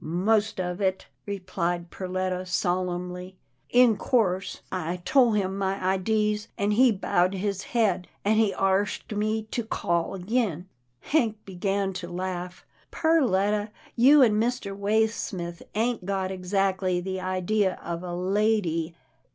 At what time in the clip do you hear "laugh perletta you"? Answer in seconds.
12.11-14.23